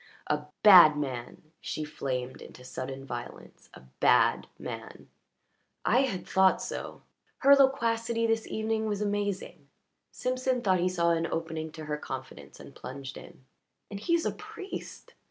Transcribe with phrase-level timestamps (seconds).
[0.25, 3.69] "A bad man!" She flamed into sudden violence.
[3.75, 5.09] "A bad man!"
[5.85, 7.03] "I had thought so."
[7.37, 9.67] Her loquacity this evening was amazing.
[10.11, 13.45] Simpson thought he saw an opening to her confidence and plunged in.
[13.91, 15.13] "And he is a priest.